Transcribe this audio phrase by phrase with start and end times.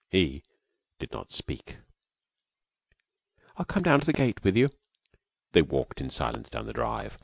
[0.09, 0.41] He
[0.97, 1.77] did not speak.
[3.55, 4.69] 'I'll come down to the gate with you.'
[5.51, 7.19] They walked in silence down the drive.